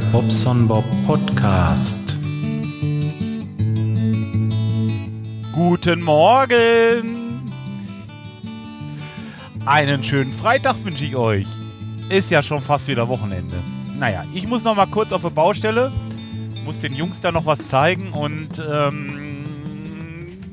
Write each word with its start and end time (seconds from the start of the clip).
Bobson 0.00 0.66
Bob 0.66 0.84
Podcast. 1.06 2.18
Guten 5.52 6.02
Morgen! 6.02 7.52
Einen 9.64 10.02
schönen 10.02 10.32
Freitag 10.32 10.84
wünsche 10.84 11.04
ich 11.04 11.14
euch. 11.14 11.46
Ist 12.08 12.30
ja 12.30 12.42
schon 12.42 12.60
fast 12.60 12.88
wieder 12.88 13.06
Wochenende. 13.06 13.56
Naja, 13.96 14.24
ich 14.34 14.48
muss 14.48 14.64
noch 14.64 14.74
mal 14.74 14.86
kurz 14.86 15.12
auf 15.12 15.22
der 15.22 15.30
Baustelle, 15.30 15.92
muss 16.64 16.80
den 16.80 16.94
Jungs 16.94 17.20
da 17.20 17.30
noch 17.30 17.46
was 17.46 17.68
zeigen 17.68 18.10
und 18.12 18.60
ähm, 18.68 19.44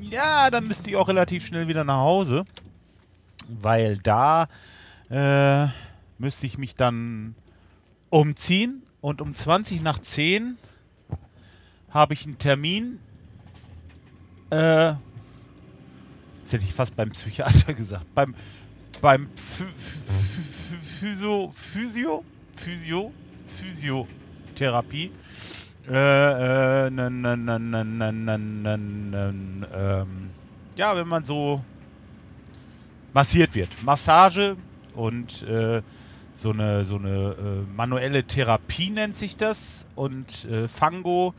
ja, 0.04 0.52
dann 0.52 0.68
müsste 0.68 0.92
ich 0.92 0.96
auch 0.96 1.08
relativ 1.08 1.48
schnell 1.48 1.68
wieder 1.68 1.84
nach 1.84 2.02
Hause, 2.02 2.46
weil 3.48 3.98
da 3.98 4.48
äh, 5.10 5.68
müsste 6.20 6.46
ich 6.46 6.60
mich 6.60 6.76
dann 6.76 7.34
umziehen 8.12 8.84
und 9.02 9.22
um 9.22 9.36
20 9.36 9.82
nach 9.82 10.00
10 10.00 10.58
habe 11.90 12.14
ich 12.14 12.26
einen 12.26 12.38
Termin. 12.38 13.00
Äh, 14.50 14.90
jetzt 16.42 16.54
hätte 16.54 16.64
ich 16.64 16.74
fast 16.74 16.96
beim 16.96 17.10
Psychiater 17.10 17.74
gesagt. 17.74 18.06
Beim, 18.16 18.36
beim 19.02 19.28
Physio, 21.00 21.52
Physio, 21.54 22.24
Physio, 22.56 23.12
Physiotherapie. 23.48 25.12
Äh, 25.90 26.86
äh, 26.86 26.90
nen, 26.92 27.22
nen, 27.22 27.46
nen, 27.46 27.70
nen, 27.70 27.98
nen, 27.98 28.26
nen, 28.26 29.10
nen, 29.10 29.66
ähm, 29.74 30.30
ja, 30.78 30.96
wenn 30.96 31.08
man 31.08 31.26
so 31.26 31.64
massiert 33.14 33.56
wird. 33.56 33.82
Massage 33.84 34.56
und 34.94 35.42
äh, 35.44 35.82
so 36.42 36.52
eine, 36.52 36.86
so 36.86 36.98
eine 36.98 37.10
äh, 37.10 37.76
manuelle 37.76 38.24
Therapie 38.24 38.90
nennt 38.90 39.16
sich 39.16 39.38
das. 39.38 39.86
Und 39.96 40.46
äh, 40.46 40.68
Fango 40.68 41.34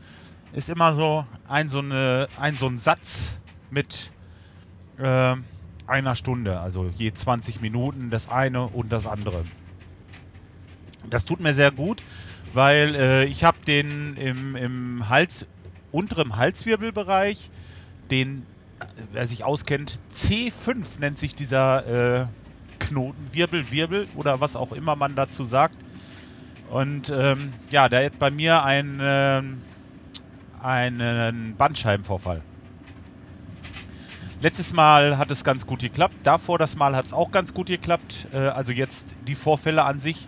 ist 0.53 0.69
immer 0.69 0.95
so 0.95 1.25
ein, 1.47 1.69
so, 1.69 1.79
eine, 1.79 2.27
ein, 2.39 2.55
so 2.55 2.67
ein 2.67 2.77
Satz 2.77 3.33
mit 3.69 4.11
äh, 4.97 5.35
einer 5.87 6.15
Stunde, 6.15 6.59
also 6.59 6.89
je 6.95 7.11
20 7.11 7.61
Minuten 7.61 8.09
das 8.09 8.29
eine 8.29 8.67
und 8.67 8.91
das 8.91 9.07
andere. 9.07 9.43
Das 11.09 11.25
tut 11.25 11.41
mir 11.41 11.53
sehr 11.53 11.71
gut, 11.71 12.01
weil 12.53 12.95
äh, 12.95 13.25
ich 13.25 13.43
habe 13.43 13.57
den 13.65 14.15
im, 14.15 14.55
im 14.55 15.09
Hals, 15.09 15.45
unteren 15.91 16.37
Halswirbelbereich, 16.37 17.49
den, 18.11 18.43
äh, 18.79 18.85
wer 19.11 19.27
sich 19.27 19.43
auskennt, 19.43 19.99
C5 20.15 20.99
nennt 20.99 21.19
sich 21.19 21.35
dieser 21.35 22.21
äh, 22.21 22.27
Knoten, 22.87 23.33
Wirbel, 23.33 23.71
Wirbel 23.71 24.07
oder 24.15 24.39
was 24.39 24.55
auch 24.55 24.71
immer 24.71 24.95
man 24.95 25.15
dazu 25.15 25.43
sagt. 25.43 25.77
Und 26.69 27.13
ähm, 27.15 27.53
ja, 27.69 27.89
da 27.89 28.03
hat 28.03 28.17
bei 28.19 28.31
mir 28.31 28.63
ein, 28.63 28.99
äh, 28.99 29.41
einen 30.61 31.55
Bandscheibenvorfall. 31.55 32.41
Letztes 34.41 34.73
Mal 34.73 35.17
hat 35.17 35.31
es 35.31 35.43
ganz 35.43 35.65
gut 35.65 35.79
geklappt. 35.79 36.15
Davor 36.23 36.57
das 36.57 36.75
Mal 36.75 36.95
hat 36.95 37.05
es 37.05 37.13
auch 37.13 37.31
ganz 37.31 37.53
gut 37.53 37.67
geklappt. 37.67 38.27
Äh, 38.33 38.39
also 38.39 38.71
jetzt 38.73 39.05
die 39.27 39.35
Vorfälle 39.35 39.83
an 39.83 39.99
sich. 39.99 40.27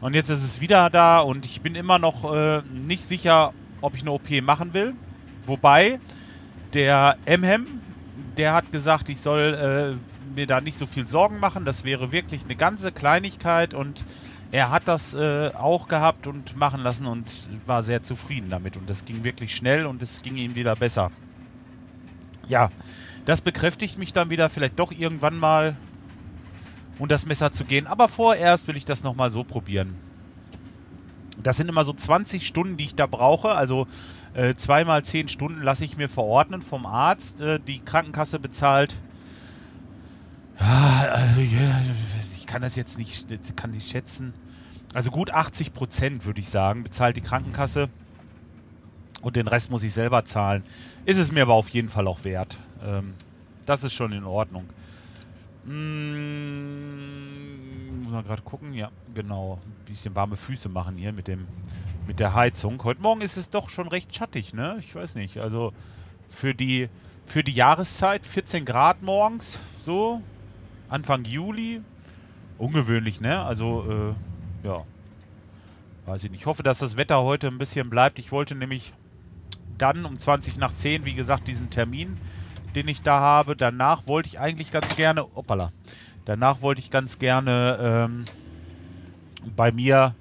Und 0.00 0.14
jetzt 0.14 0.28
ist 0.28 0.44
es 0.44 0.60
wieder 0.60 0.90
da 0.90 1.18
und 1.20 1.44
ich 1.44 1.60
bin 1.60 1.74
immer 1.74 1.98
noch 1.98 2.32
äh, 2.32 2.62
nicht 2.72 3.08
sicher, 3.08 3.52
ob 3.80 3.94
ich 3.94 4.02
eine 4.02 4.12
OP 4.12 4.30
machen 4.42 4.74
will. 4.74 4.94
Wobei 5.44 5.98
der 6.72 7.16
MHM, 7.26 7.66
der 8.36 8.54
hat 8.54 8.70
gesagt, 8.70 9.08
ich 9.08 9.18
soll 9.20 9.98
äh, 9.98 10.17
mir 10.34 10.46
da 10.46 10.60
nicht 10.60 10.78
so 10.78 10.86
viel 10.86 11.06
Sorgen 11.06 11.38
machen. 11.38 11.64
Das 11.64 11.84
wäre 11.84 12.12
wirklich 12.12 12.44
eine 12.44 12.56
ganze 12.56 12.92
Kleinigkeit 12.92 13.74
und 13.74 14.04
er 14.50 14.70
hat 14.70 14.88
das 14.88 15.14
äh, 15.14 15.50
auch 15.54 15.88
gehabt 15.88 16.26
und 16.26 16.56
machen 16.56 16.82
lassen 16.82 17.06
und 17.06 17.48
war 17.66 17.82
sehr 17.82 18.02
zufrieden 18.02 18.48
damit. 18.48 18.76
Und 18.76 18.88
das 18.88 19.04
ging 19.04 19.24
wirklich 19.24 19.54
schnell 19.54 19.84
und 19.86 20.02
es 20.02 20.22
ging 20.22 20.36
ihm 20.36 20.54
wieder 20.54 20.74
besser. 20.74 21.10
Ja, 22.46 22.70
das 23.26 23.42
bekräftigt 23.42 23.98
mich 23.98 24.12
dann 24.14 24.30
wieder, 24.30 24.48
vielleicht 24.48 24.78
doch 24.78 24.90
irgendwann 24.90 25.36
mal 25.36 25.76
und 26.98 27.10
das 27.10 27.26
Messer 27.26 27.52
zu 27.52 27.64
gehen. 27.64 27.86
Aber 27.86 28.08
vorerst 28.08 28.68
will 28.68 28.76
ich 28.76 28.86
das 28.86 29.02
nochmal 29.02 29.30
so 29.30 29.44
probieren. 29.44 29.96
Das 31.42 31.56
sind 31.56 31.68
immer 31.68 31.84
so 31.84 31.92
20 31.92 32.46
Stunden, 32.46 32.76
die 32.78 32.84
ich 32.84 32.94
da 32.94 33.06
brauche. 33.06 33.50
Also 33.50 33.86
äh, 34.34 34.54
zweimal 34.54 35.04
10 35.04 35.28
Stunden 35.28 35.62
lasse 35.62 35.84
ich 35.84 35.96
mir 35.96 36.08
verordnen 36.08 36.62
vom 36.62 36.86
Arzt. 36.86 37.40
Äh, 37.40 37.60
die 37.60 37.80
Krankenkasse 37.80 38.38
bezahlt 38.38 38.96
ja, 40.60 41.08
also 41.12 41.40
ich 41.40 42.46
kann 42.46 42.62
das 42.62 42.76
jetzt 42.76 42.98
nicht, 42.98 43.26
kann 43.56 43.70
nicht 43.70 43.90
schätzen. 43.90 44.34
Also 44.94 45.10
gut 45.10 45.30
80 45.30 45.72
Prozent, 45.72 46.24
würde 46.24 46.40
ich 46.40 46.48
sagen, 46.48 46.82
bezahlt 46.82 47.16
die 47.16 47.20
Krankenkasse. 47.20 47.88
Und 49.20 49.36
den 49.36 49.48
Rest 49.48 49.70
muss 49.70 49.82
ich 49.82 49.92
selber 49.92 50.24
zahlen. 50.24 50.62
Ist 51.04 51.18
es 51.18 51.32
mir 51.32 51.42
aber 51.42 51.54
auf 51.54 51.68
jeden 51.68 51.88
Fall 51.88 52.06
auch 52.06 52.24
wert. 52.24 52.56
Ähm, 52.84 53.14
das 53.66 53.84
ist 53.84 53.92
schon 53.92 54.12
in 54.12 54.24
Ordnung. 54.24 54.68
Hm, 55.64 56.88
muss 58.02 58.12
man 58.12 58.24
gerade 58.24 58.42
gucken. 58.42 58.72
Ja, 58.72 58.90
genau. 59.14 59.58
Ein 59.64 59.84
bisschen 59.84 60.14
warme 60.14 60.36
Füße 60.36 60.68
machen 60.68 60.96
hier 60.96 61.12
mit, 61.12 61.26
dem, 61.28 61.48
mit 62.06 62.20
der 62.20 62.32
Heizung. 62.34 62.82
Heute 62.84 63.02
Morgen 63.02 63.20
ist 63.20 63.36
es 63.36 63.50
doch 63.50 63.68
schon 63.68 63.88
recht 63.88 64.14
schattig, 64.14 64.54
ne? 64.54 64.76
Ich 64.78 64.94
weiß 64.94 65.16
nicht. 65.16 65.38
Also 65.38 65.72
für 66.28 66.54
die, 66.54 66.88
für 67.24 67.42
die 67.42 67.52
Jahreszeit 67.52 68.24
14 68.24 68.64
Grad 68.64 69.02
morgens, 69.02 69.58
so. 69.84 70.22
Anfang 70.88 71.24
Juli. 71.24 71.82
Ungewöhnlich, 72.58 73.20
ne? 73.20 73.40
Also, 73.40 74.14
äh, 74.64 74.66
ja. 74.66 74.84
Weiß 76.06 76.24
ich 76.24 76.30
nicht. 76.30 76.40
Ich 76.40 76.46
hoffe, 76.46 76.62
dass 76.62 76.78
das 76.78 76.96
Wetter 76.96 77.22
heute 77.22 77.48
ein 77.48 77.58
bisschen 77.58 77.90
bleibt. 77.90 78.18
Ich 78.18 78.32
wollte 78.32 78.54
nämlich 78.54 78.92
dann 79.78 80.04
um 80.04 80.18
20 80.18 80.58
nach 80.58 80.74
10, 80.74 81.04
wie 81.04 81.14
gesagt, 81.14 81.48
diesen 81.48 81.70
Termin, 81.70 82.18
den 82.74 82.88
ich 82.88 83.02
da 83.02 83.20
habe. 83.20 83.56
Danach 83.56 84.06
wollte 84.06 84.28
ich 84.28 84.38
eigentlich 84.38 84.70
ganz 84.72 84.96
gerne, 84.96 85.26
hoppala, 85.34 85.72
danach 86.24 86.60
wollte 86.60 86.80
ich 86.80 86.90
ganz 86.90 87.18
gerne 87.18 87.78
ähm, 87.80 88.24
bei 89.56 89.72
mir 89.72 90.14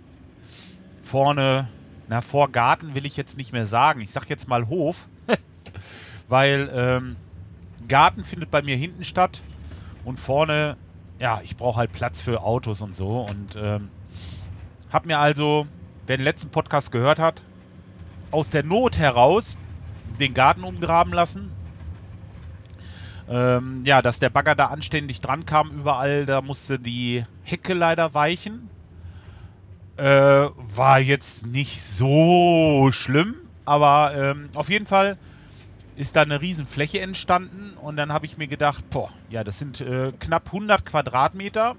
vorne, 1.02 1.70
na, 2.08 2.22
vor 2.22 2.50
Garten 2.50 2.96
will 2.96 3.06
ich 3.06 3.18
jetzt 3.18 3.38
nicht 3.38 3.52
mehr 3.52 3.66
sagen. 3.66 4.02
Ich 4.02 4.12
sag 4.12 4.30
jetzt 4.30 4.48
mal 4.48 4.68
Hof, 4.68 5.08
weil 6.28 6.70
ähm, 6.74 7.16
Garten 7.88 8.24
findet 8.24 8.52
bei 8.52 8.62
mir 8.62 8.76
hinten 8.76 9.04
statt 9.04 9.42
und 10.08 10.22
vorne, 10.22 10.78
ja, 11.20 11.42
ich 11.44 11.58
brauche 11.58 11.80
halt 11.80 11.92
Platz 11.92 12.22
für 12.22 12.42
Autos 12.42 12.80
und 12.80 12.96
so. 12.96 13.28
Und 13.30 13.58
ähm, 13.58 13.90
habe 14.90 15.08
mir 15.08 15.20
also, 15.20 15.68
wer 16.06 16.16
den 16.16 16.24
letzten 16.24 16.50
Podcast 16.50 16.94
gehört 16.94 17.20
hat, 17.20 17.42
aus 18.32 18.48
der 18.50 18.64
Not 18.64 18.98
heraus 18.98 19.58
den 20.18 20.34
Garten 20.34 20.64
umgraben 20.64 21.12
lassen. 21.12 21.52
Ähm, 23.28 23.82
ja, 23.84 24.02
dass 24.02 24.20
der 24.20 24.30
Bagger 24.30 24.56
da 24.56 24.68
anständig 24.68 25.20
dran 25.20 25.46
kam 25.46 25.72
überall, 25.72 26.26
da 26.26 26.42
musste 26.42 26.80
die 26.80 27.26
Hecke 27.44 27.74
leider 27.74 28.14
weichen. 28.14 28.70
Äh, 29.98 30.04
war 30.04 31.02
jetzt 31.02 31.46
nicht 31.46 31.84
so 31.84 32.92
schlimm, 32.94 33.36
aber 33.66 34.14
ähm, 34.16 34.50
auf 34.56 34.70
jeden 34.70 34.86
Fall 34.86 35.18
ist 35.98 36.16
da 36.16 36.22
eine 36.22 36.42
Riesenfläche 36.42 37.02
entstanden 37.02 37.74
und 37.82 37.98
dann 37.98 38.14
habe 38.14 38.26
ich 38.28 38.38
mir 38.38 38.48
gedacht, 38.48 38.88
boah, 38.92 39.10
ja, 39.30 39.44
das 39.44 39.58
sind 39.60 39.82
äh, 39.82 40.14
knapp 40.20 40.48
100 40.48 40.86
Quadratmeter 40.86 41.76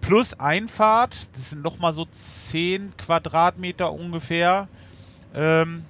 plus 0.00 0.38
Einfahrt, 0.40 1.28
das 1.34 1.50
sind 1.50 1.62
nochmal 1.62 1.92
so 1.92 2.06
10 2.06 2.96
Quadratmeter 2.96 3.92
ungefähr, 3.92 4.68
ähm, 5.34 5.84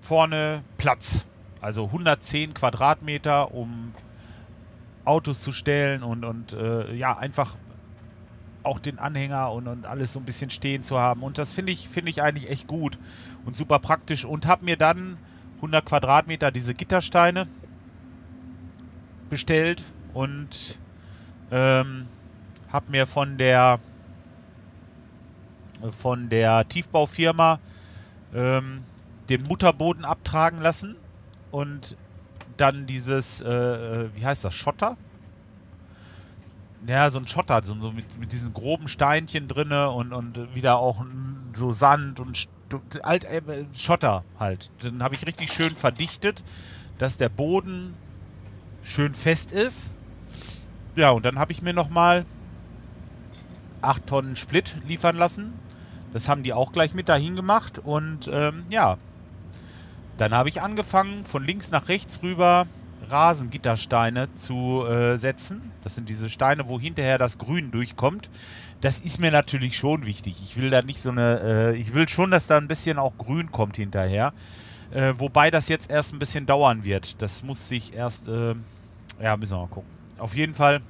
vorne 0.00 0.62
Platz. 0.78 1.26
Also 1.60 1.84
110 1.86 2.54
Quadratmeter, 2.54 3.54
um 3.54 3.92
Autos 5.04 5.42
zu 5.42 5.52
stellen 5.52 6.02
und, 6.02 6.24
und 6.24 6.52
äh, 6.52 6.94
ja, 6.94 7.16
einfach 7.16 7.56
auch 8.62 8.80
den 8.80 8.98
Anhänger 8.98 9.52
und, 9.52 9.66
und 9.66 9.86
alles 9.86 10.12
so 10.12 10.20
ein 10.20 10.24
bisschen 10.24 10.50
stehen 10.50 10.82
zu 10.82 10.98
haben. 10.98 11.22
Und 11.22 11.38
das 11.38 11.52
finde 11.52 11.72
ich, 11.72 11.88
find 11.88 12.08
ich 12.08 12.22
eigentlich 12.22 12.50
echt 12.50 12.66
gut 12.66 12.98
und 13.44 13.56
super 13.56 13.78
praktisch 13.78 14.24
und 14.24 14.46
habe 14.46 14.64
mir 14.64 14.76
dann 14.76 15.18
100 15.62 15.86
Quadratmeter 15.86 16.50
diese 16.50 16.74
Gittersteine 16.74 17.46
bestellt 19.30 19.84
und 20.12 20.76
ähm, 21.52 22.06
habe 22.70 22.90
mir 22.90 23.06
von 23.06 23.38
der 23.38 23.78
von 25.92 26.28
der 26.28 26.68
Tiefbaufirma 26.68 27.60
ähm, 28.34 28.82
den 29.28 29.44
Mutterboden 29.44 30.04
abtragen 30.04 30.60
lassen 30.60 30.96
und 31.50 31.96
dann 32.56 32.86
dieses, 32.86 33.40
äh, 33.40 33.48
äh 33.48 34.10
wie 34.14 34.24
heißt 34.24 34.44
das, 34.44 34.54
Schotter? 34.54 34.96
Ja, 36.86 37.08
so 37.10 37.18
ein 37.18 37.26
Schotter, 37.28 37.62
so, 37.64 37.80
so 37.80 37.92
mit, 37.92 38.18
mit 38.18 38.32
diesen 38.32 38.52
groben 38.52 38.88
Steinchen 38.88 39.48
drinne 39.48 39.90
und, 39.90 40.12
und 40.12 40.54
wieder 40.54 40.78
auch 40.78 41.04
so 41.52 41.72
Sand 41.72 42.18
und 42.18 42.48
alt, 43.02 43.24
äh, 43.24 43.42
Schotter 43.76 44.24
halt. 44.38 44.70
Dann 44.82 45.02
habe 45.02 45.14
ich 45.14 45.26
richtig 45.26 45.52
schön 45.52 45.70
verdichtet, 45.70 46.42
dass 46.98 47.18
der 47.18 47.28
Boden 47.28 47.94
schön 48.82 49.14
fest 49.14 49.52
ist. 49.52 49.90
Ja, 50.96 51.10
und 51.10 51.24
dann 51.24 51.38
habe 51.38 51.52
ich 51.52 51.62
mir 51.62 51.72
nochmal 51.72 52.24
8 53.80 54.06
Tonnen 54.06 54.36
Split 54.36 54.76
liefern 54.86 55.16
lassen. 55.16 55.52
Das 56.12 56.28
haben 56.28 56.42
die 56.42 56.52
auch 56.52 56.72
gleich 56.72 56.94
mit 56.94 57.08
dahin 57.08 57.36
gemacht. 57.36 57.78
Und 57.78 58.28
ähm, 58.32 58.64
ja, 58.68 58.98
dann 60.18 60.34
habe 60.34 60.48
ich 60.48 60.60
angefangen, 60.60 61.24
von 61.24 61.44
links 61.44 61.70
nach 61.70 61.88
rechts 61.88 62.22
rüber 62.22 62.66
Rasengittersteine 63.08 64.34
zu 64.34 64.84
äh, 64.86 65.18
setzen. 65.18 65.72
Das 65.82 65.94
sind 65.94 66.08
diese 66.08 66.30
Steine, 66.30 66.68
wo 66.68 66.80
hinterher 66.80 67.18
das 67.18 67.38
Grün 67.38 67.70
durchkommt. 67.70 68.30
Das 68.80 68.98
ist 69.00 69.20
mir 69.20 69.30
natürlich 69.30 69.76
schon 69.76 70.06
wichtig. 70.06 70.40
Ich 70.42 70.60
will 70.60 70.70
da 70.70 70.82
nicht 70.82 71.00
so 71.00 71.10
eine, 71.10 71.40
äh, 71.42 71.76
ich 71.76 71.94
will 71.94 72.08
schon, 72.08 72.30
dass 72.30 72.46
da 72.46 72.58
ein 72.58 72.68
bisschen 72.68 72.98
auch 72.98 73.16
Grün 73.18 73.52
kommt 73.52 73.76
hinterher. 73.76 74.32
Äh, 74.92 75.14
wobei 75.16 75.50
das 75.50 75.68
jetzt 75.68 75.90
erst 75.90 76.12
ein 76.12 76.18
bisschen 76.18 76.46
dauern 76.46 76.84
wird. 76.84 77.22
Das 77.22 77.42
muss 77.42 77.68
sich 77.68 77.94
erst, 77.94 78.28
äh, 78.28 78.54
ja, 79.20 79.36
müssen 79.36 79.56
wir 79.56 79.60
mal 79.60 79.68
gucken. 79.68 79.90
Auf 80.18 80.34
jeden 80.34 80.54
Fall, 80.54 80.82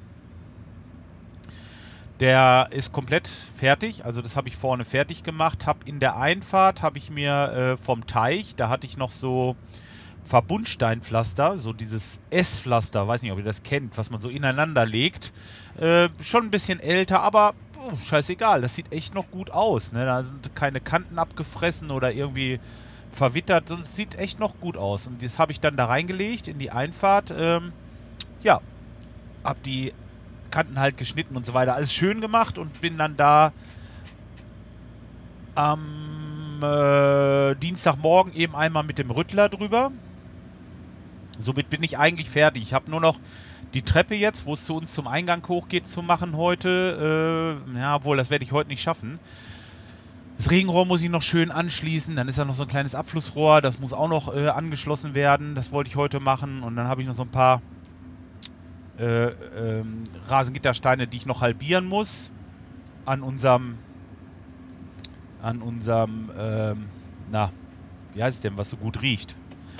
der 2.20 2.69
ist 2.70 2.93
komplett 2.93 3.29
fertig. 3.29 4.05
Also 4.05 4.23
das 4.23 4.37
habe 4.37 4.49
ich 4.49 4.56
vorne 4.56 4.85
fertig 4.85 5.23
gemacht. 5.23 5.67
Hab 5.67 5.87
in 5.87 6.00
der 6.00 6.17
Einfahrt 6.17 6.82
habe 6.82 6.99
ich 6.99 7.11
mir 7.11 7.53
äh, 7.53 7.76
vom 7.76 8.06
Teich, 8.06 8.55
da 8.56 8.69
hatte 8.69 8.87
ich 8.87 8.97
noch 8.97 9.11
so 9.11 9.56
Verbundsteinpflaster, 10.24 11.58
so 11.58 11.72
dieses 11.72 12.20
S-Pflaster, 12.30 13.06
weiß 13.06 13.22
nicht, 13.22 13.32
ob 13.32 13.38
ihr 13.38 13.44
das 13.44 13.62
kennt, 13.62 13.98
was 13.98 14.10
man 14.10 14.20
so 14.20 14.28
ineinander 14.28 14.86
legt. 14.86 15.32
Äh, 15.78 16.08
schon 16.20 16.44
ein 16.44 16.50
bisschen 16.50 16.80
älter, 16.80 17.20
aber 17.20 17.54
oh, 17.78 17.96
scheißegal, 17.96 18.62
das 18.62 18.74
sieht 18.74 18.92
echt 18.92 19.14
noch 19.14 19.30
gut 19.30 19.50
aus. 19.50 19.92
Ne? 19.92 20.04
Da 20.04 20.24
sind 20.24 20.54
keine 20.54 20.80
Kanten 20.80 21.19
abgefressen 21.19 21.90
oder 21.90 22.12
irgendwie 22.12 22.60
verwittert, 23.10 23.69
sondern 23.69 23.86
es 23.86 23.96
sieht 23.96 24.14
echt 24.16 24.38
noch 24.38 24.58
gut 24.60 24.76
aus. 24.76 25.06
Und 25.06 25.22
das 25.22 25.38
habe 25.38 25.52
ich 25.52 25.60
dann 25.60 25.76
da 25.76 25.86
reingelegt 25.86 26.48
in 26.48 26.58
die 26.58 26.70
Einfahrt. 26.70 27.32
Ähm, 27.36 27.72
ja, 28.42 28.60
habe 29.44 29.58
die 29.64 29.92
Kanten 30.50 30.78
halt 30.78 30.96
geschnitten 30.96 31.36
und 31.36 31.44
so 31.44 31.54
weiter. 31.54 31.75
Alles 31.75 31.92
schön 31.92 32.20
gemacht 32.20 32.58
und 32.58 32.80
bin 32.80 32.96
dann 32.96 33.16
da 33.16 33.52
am 35.54 36.60
äh, 36.62 37.54
Dienstagmorgen 37.56 38.32
eben 38.34 38.54
einmal 38.54 38.84
mit 38.84 38.98
dem 38.98 39.10
Rüttler 39.10 39.48
drüber. 39.48 39.90
Somit 41.38 41.70
bin 41.70 41.82
ich 41.82 41.99
eigentlich 41.99 42.31
fertig. 42.31 42.62
Ich 42.62 42.75
habe 42.75 42.90
nur 42.90 43.00
noch 43.00 43.19
die 43.75 43.82
Treppe 43.82 44.14
jetzt, 44.14 44.44
wo 44.46 44.55
es 44.55 44.64
zu 44.64 44.76
uns 44.76 44.93
zum 44.93 45.06
Eingang 45.06 45.46
hochgeht, 45.49 45.88
zu 45.88 46.02
machen 46.02 46.37
heute. 46.37 47.58
Äh, 47.75 47.79
ja, 47.79 48.05
wohl, 48.05 48.17
das 48.17 48.31
werde 48.31 48.44
ich 48.44 48.52
heute 48.52 48.69
nicht 48.69 48.82
schaffen. 48.82 49.19
Das 50.37 50.50
Regenrohr 50.50 50.87
muss 50.87 51.02
ich 51.02 51.08
noch 51.08 51.23
schön 51.23 51.50
anschließen. 51.50 52.17
Dann 52.17 52.29
ist 52.29 52.38
da 52.38 52.44
noch 52.44 52.55
so 52.55 52.64
ein 52.64 52.69
kleines 52.69 52.94
Abflussrohr. 52.94 53.61
Das 53.61 53.79
muss 53.79 53.93
auch 53.93 54.08
noch 54.08 54.34
äh, 54.34 54.49
angeschlossen 54.49 55.14
werden. 55.14 55.55
Das 55.55 55.73
wollte 55.73 55.88
ich 55.88 55.96
heute 55.96 56.20
machen. 56.20 56.62
Und 56.62 56.76
dann 56.76 56.88
habe 56.88 57.00
ich 57.00 57.06
noch 57.06 57.14
so 57.14 57.23
ein 57.23 57.31
paar 57.31 57.62
äh, 58.99 59.28
ähm, 59.28 60.05
Rasengittersteine, 60.28 61.06
die 61.06 61.17
ich 61.17 61.26
noch 61.26 61.40
halbieren 61.40 61.87
muss. 61.87 62.31
An 63.05 63.23
unserem. 63.23 63.78
An 65.40 65.62
unserem. 65.62 66.31
Ähm, 66.37 66.87
na, 67.31 67.50
wie 68.14 68.23
heißt 68.23 68.37
es 68.37 68.43
denn, 68.43 68.58
was 68.58 68.70
so 68.70 68.76
gut 68.76 69.00
riecht? 69.00 69.37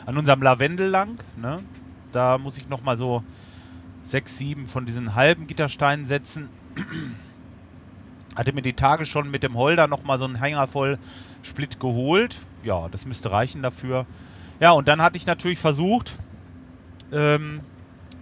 An 0.07 0.17
unserem 0.17 0.43
Lavendel 0.43 0.89
lang. 0.89 1.19
Ne? 1.37 1.63
Da 2.13 2.39
muss 2.39 2.59
ich 2.59 2.69
noch 2.69 2.83
mal 2.83 2.97
so 2.97 3.23
sechs, 4.03 4.37
sieben 4.39 4.67
von 4.67 4.87
diesen 4.87 5.15
halben 5.15 5.47
Gittersteinen 5.47 6.07
setzen. 6.07 6.49
Hatte 8.37 8.53
mir 8.53 8.63
die 8.63 8.73
Tage 8.73 9.07
schon 9.07 9.31
mit 9.31 9.43
dem 9.43 9.55
Holder 9.57 9.89
nochmal 9.89 10.19
so 10.19 10.25
einen 10.25 10.37
Hänger 10.37 10.67
voll 10.67 10.99
Split 11.43 11.79
geholt. 11.81 12.41
Ja, 12.65 12.89
das 12.89 13.05
müsste 13.05 13.31
reichen 13.31 13.63
dafür. 13.63 14.07
Ja, 14.61 14.73
und 14.73 14.89
dann 14.89 15.03
hatte 15.03 15.17
ich 15.17 15.27
natürlich 15.27 15.59
versucht, 15.59 16.15
ähm, 17.11 17.61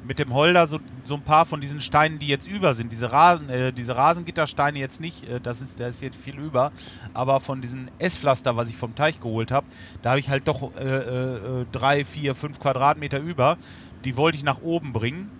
mit 0.04 0.18
dem 0.18 0.32
Holder 0.32 0.66
so, 0.66 0.78
so 1.04 1.14
ein 1.14 1.22
paar 1.22 1.46
von 1.46 1.60
diesen 1.60 1.80
Steinen, 1.80 2.18
die 2.18 2.26
jetzt 2.26 2.46
über 2.46 2.74
sind, 2.74 2.92
diese, 2.92 3.12
Rasen, 3.12 3.48
äh, 3.50 3.72
diese 3.72 3.96
Rasengittersteine 3.96 4.78
jetzt 4.78 5.00
nicht, 5.00 5.28
äh, 5.28 5.40
das 5.40 5.60
ist, 5.60 5.78
da 5.78 5.86
ist 5.88 6.02
jetzt 6.02 6.16
viel 6.16 6.38
über, 6.38 6.72
aber 7.14 7.40
von 7.40 7.60
diesen 7.60 7.90
Esspflaster, 7.98 8.56
was 8.56 8.70
ich 8.70 8.76
vom 8.76 8.94
Teich 8.94 9.20
geholt 9.20 9.50
habe, 9.50 9.66
da 10.02 10.10
habe 10.10 10.20
ich 10.20 10.30
halt 10.30 10.48
doch 10.48 10.74
äh, 10.76 10.84
äh, 10.84 11.66
drei, 11.70 12.04
vier, 12.04 12.34
fünf 12.34 12.60
Quadratmeter 12.60 13.18
über. 13.18 13.58
Die 14.04 14.16
wollte 14.16 14.38
ich 14.38 14.44
nach 14.44 14.62
oben 14.62 14.92
bringen 14.92 15.30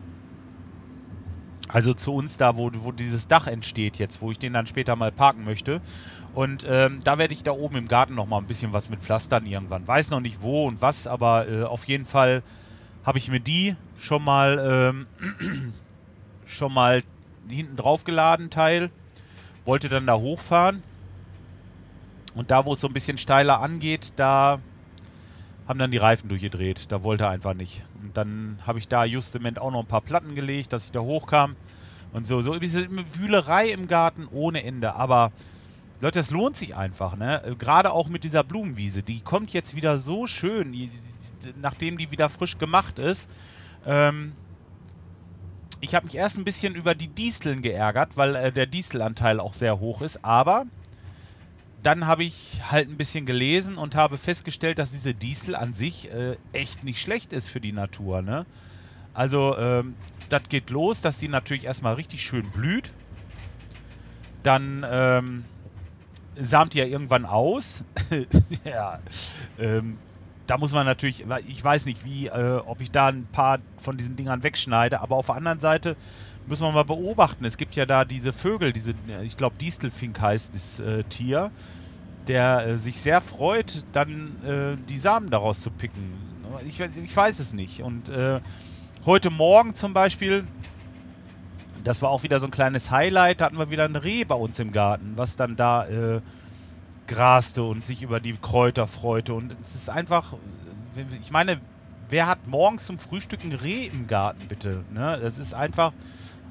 also 1.73 1.95
zu 1.95 2.13
uns 2.13 2.37
da, 2.37 2.57
wo, 2.57 2.71
wo 2.75 2.93
dieses 2.93 3.29
Dach 3.29 3.47
entsteht 3.47 3.99
jetzt, 3.99 4.21
wo 4.21 4.31
ich 4.31 4.39
den 4.39 4.53
dann 4.53 4.67
später 4.67 4.97
mal 4.97 5.13
parken 5.13 5.45
möchte. 5.45 5.81
Und 6.35 6.67
ähm, 6.69 7.01
da 7.05 7.19
werde 7.19 7.35
ich 7.35 7.43
da 7.43 7.53
oben 7.53 7.77
im 7.77 7.89
Garten 7.89 8.15
noch 8.15 8.27
mal 8.27 8.39
ein 8.39 8.47
bisschen 8.47 8.73
was 8.73 8.89
mit 8.89 9.01
Pflastern 9.01 9.47
irgendwann. 9.47 9.87
Weiß 9.87 10.11
noch 10.11 10.21
nicht 10.21 10.43
wo 10.43 10.67
und 10.67 10.83
was, 10.83 11.07
aber 11.07 11.49
äh, 11.49 11.63
auf 11.63 11.85
jeden 11.85 12.07
Fall 12.07 12.43
habe 13.05 13.19
ich 13.19 13.31
mir 13.31 13.41
die 13.41 13.77
schon 14.01 14.25
mal 14.25 15.05
ähm, 15.21 15.75
schon 16.47 16.73
mal 16.73 17.03
hinten 17.49 17.77
drauf 17.77 18.05
geladen, 18.05 18.51
Teil. 18.51 18.91
Wollte 19.65 19.89
dann 19.89 20.07
da 20.07 20.17
hochfahren. 20.17 20.83
Und 22.35 22.51
da, 22.51 22.65
wo 22.65 22.75
es 22.75 22.81
so 22.81 22.87
ein 22.87 22.93
bisschen 22.93 23.19
steiler 23.19 23.61
angeht, 23.61 24.15
da 24.17 24.61
haben 25.69 25.79
dann 25.79 25.91
die 25.91 25.99
Reifen 25.99 26.29
durchgedreht. 26.29 26.91
Da 26.91 27.03
wollte 27.03 27.25
er 27.25 27.31
einfach 27.31 27.55
nicht. 27.55 27.85
Und 28.03 28.17
dann 28.17 28.59
habe 28.67 28.79
ich 28.79 28.89
da 28.89 29.05
justement 29.05 29.61
auch 29.61 29.71
noch 29.71 29.81
ein 29.81 29.87
paar 29.87 30.01
Platten 30.01 30.35
gelegt, 30.35 30.73
dass 30.73 30.87
ich 30.87 30.93
da 30.93 31.01
hochkam. 31.01 31.57
Und 32.13 32.27
so, 32.27 32.43
so 32.43 32.59
diese 32.59 32.89
Wühlerei 32.91 33.71
im 33.71 33.87
Garten 33.87 34.27
ohne 34.31 34.65
Ende. 34.65 34.95
Aber 34.95 35.33
Leute, 36.01 36.19
das 36.19 36.31
lohnt 36.31 36.57
sich 36.57 36.75
einfach, 36.75 37.17
ne? 37.17 37.55
Gerade 37.59 37.93
auch 37.93 38.09
mit 38.09 38.25
dieser 38.25 38.43
Blumenwiese. 38.43 39.03
Die 39.03 39.21
kommt 39.21 39.53
jetzt 39.53 39.77
wieder 39.77 39.99
so 39.99 40.27
schön, 40.27 40.91
nachdem 41.61 41.99
die 41.99 42.11
wieder 42.11 42.29
frisch 42.31 42.59
gemacht 42.59 42.99
ist. 42.99 43.29
Ähm, 43.87 44.33
ich 45.81 45.95
habe 45.95 46.07
mich 46.07 46.15
erst 46.15 46.37
ein 46.37 46.45
bisschen 46.45 46.75
über 46.75 46.95
die 46.95 47.09
Disteln 47.09 47.63
geärgert, 47.63 48.17
weil 48.17 48.37
äh, 48.37 48.53
der 48.53 48.67
Dieselanteil 48.67 49.41
auch 49.41 49.55
sehr 49.55 49.81
hoch 49.81 50.03
ist. 50.03 50.25
Aber 50.25 50.67
dann 51.83 52.07
habe 52.07 52.25
ich 52.25 52.61
halt 52.71 52.89
ein 52.89 52.97
bisschen 52.97 53.25
gelesen 53.25 53.79
und 53.79 53.95
habe 53.95 54.19
festgestellt, 54.19 54.79
dass 54.79 54.91
diese 54.91 55.15
Diesel 55.15 55.55
an 55.57 55.73
sich 55.73 56.13
äh, 56.13 56.37
echt 56.53 56.85
nicht 56.85 57.01
schlecht 57.01 57.33
ist 57.33 57.49
für 57.49 57.61
die 57.61 57.73
Natur. 57.73 58.21
Ne? 58.21 58.45
Also, 59.15 59.57
ähm, 59.57 59.95
das 60.29 60.43
geht 60.49 60.71
los, 60.71 61.01
dass 61.01 61.17
die 61.17 61.29
natürlich 61.29 61.65
erstmal 61.65 61.95
richtig 61.95 62.23
schön 62.23 62.51
blüht. 62.51 62.93
Dann 64.43 64.87
ähm, 64.89 65.45
samt 66.39 66.75
die 66.75 66.79
ja 66.79 66.85
irgendwann 66.85 67.25
aus. 67.25 67.83
ja, 68.65 69.01
ähm, 69.59 69.99
da 70.51 70.59
muss 70.59 70.73
man 70.73 70.85
natürlich, 70.85 71.25
ich 71.47 71.63
weiß 71.63 71.87
nicht, 71.87 72.05
wie, 72.05 72.27
äh, 72.27 72.57
ob 72.67 72.81
ich 72.81 72.91
da 72.91 73.07
ein 73.07 73.25
paar 73.31 73.61
von 73.77 73.97
diesen 73.97 74.17
Dingern 74.17 74.43
wegschneide, 74.43 75.01
aber 75.01 75.15
auf 75.15 75.27
der 75.27 75.37
anderen 75.37 75.61
Seite 75.61 75.95
müssen 76.49 76.65
wir 76.65 76.73
mal 76.73 76.83
beobachten. 76.83 77.45
Es 77.45 77.57
gibt 77.57 77.77
ja 77.77 77.87
da 77.87 78.05
diese 78.05 78.33
Vögel, 78.33 78.73
diese, 78.73 78.95
ich 79.23 79.37
glaube, 79.37 79.55
Distelfink 79.61 80.21
heißt 80.21 80.53
das 80.53 80.81
äh, 80.81 81.05
Tier, 81.05 81.53
der 82.27 82.67
äh, 82.67 82.77
sich 82.77 83.01
sehr 83.01 83.21
freut, 83.21 83.85
dann 83.93 84.45
äh, 84.45 84.77
die 84.89 84.99
Samen 84.99 85.31
daraus 85.31 85.61
zu 85.61 85.71
picken. 85.71 86.15
Ich, 86.67 86.81
ich 86.81 87.17
weiß 87.17 87.39
es 87.39 87.53
nicht. 87.53 87.85
Und 87.85 88.09
äh, 88.09 88.41
heute 89.07 89.31
Morgen 89.31 89.77
zum 89.77 89.95
Beispiel, 89.95 90.49
das 91.85 92.03
war 92.03 92.11
auch 92.11 92.25
wieder 92.25 92.41
so 92.41 92.47
ein 92.47 92.51
kleines 92.51 92.91
Highlight, 92.91 93.41
da 93.41 93.45
hatten 93.45 93.59
wir 93.59 93.71
wieder 93.71 93.85
ein 93.85 93.95
Reh 93.95 94.25
bei 94.25 94.35
uns 94.35 94.59
im 94.59 94.73
Garten, 94.73 95.13
was 95.15 95.37
dann 95.37 95.55
da 95.55 95.87
äh, 95.87 96.21
graste 97.11 97.63
und 97.63 97.85
sich 97.85 98.03
über 98.03 98.21
die 98.21 98.35
Kräuter 98.35 98.87
freute. 98.87 99.35
Und 99.35 99.57
es 99.63 99.75
ist 99.75 99.91
einfach, 99.91 100.35
ich 101.21 101.31
meine, 101.31 101.61
wer 102.09 102.27
hat 102.27 102.47
morgens 102.47 102.87
zum 102.87 102.99
Frühstück 102.99 103.45
ein 103.45 103.53
Reh 103.53 103.87
im 103.87 104.07
Garten, 104.07 104.47
bitte? 104.49 104.85
Ne? 104.93 105.19
Das 105.21 105.39
ist 105.39 105.53
einfach 105.53 105.93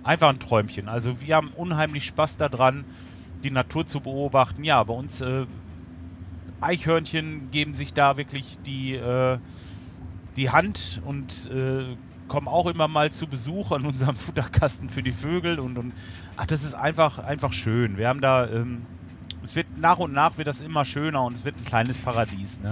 einfach 0.03 0.29
ein 0.29 0.39
Träumchen. 0.39 0.87
Also 0.87 1.21
wir 1.21 1.35
haben 1.35 1.51
unheimlich 1.55 2.05
Spaß 2.05 2.37
daran, 2.37 2.85
die 3.43 3.51
Natur 3.51 3.85
zu 3.85 3.99
beobachten. 4.01 4.63
Ja, 4.63 4.83
bei 4.83 4.93
uns 4.93 5.21
äh, 5.21 5.45
Eichhörnchen 6.61 7.51
geben 7.51 7.73
sich 7.73 7.93
da 7.93 8.17
wirklich 8.17 8.57
die, 8.65 8.95
äh, 8.95 9.37
die 10.35 10.49
Hand 10.49 11.01
und 11.05 11.49
äh, 11.51 11.95
kommen 12.27 12.47
auch 12.47 12.67
immer 12.67 12.87
mal 12.87 13.11
zu 13.11 13.27
Besuch 13.27 13.71
an 13.71 13.85
unserem 13.85 14.15
Futterkasten 14.17 14.89
für 14.89 15.03
die 15.03 15.11
Vögel 15.11 15.59
und, 15.59 15.77
und 15.77 15.93
ach, 16.37 16.45
das 16.45 16.63
ist 16.63 16.73
einfach, 16.73 17.19
einfach 17.19 17.53
schön. 17.53 17.97
Wir 17.97 18.07
haben 18.07 18.21
da, 18.21 18.47
ähm, 18.47 18.85
es 19.43 19.55
wird 19.55 19.77
nach 19.77 19.99
und 19.99 20.13
nach 20.13 20.37
wird 20.37 20.47
das 20.47 20.59
immer 20.59 20.85
schöner 20.85 21.23
und 21.23 21.35
es 21.35 21.45
wird 21.45 21.57
ein 21.57 21.65
kleines 21.65 21.97
Paradies. 21.97 22.59
Ne? 22.59 22.69